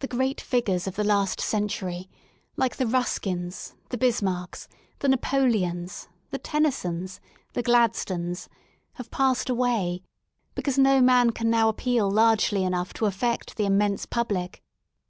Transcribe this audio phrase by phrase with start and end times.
[0.00, 2.10] The great figures of the last century—
[2.56, 4.66] like the Ruskins, the Bismarcks,
[4.98, 7.20] the Napoleons, the Tennysons,
[7.52, 8.48] the Gladstones—
[8.94, 10.02] have passed away,
[10.56, 14.64] because no man can now appeal largely enough to affect the immense public.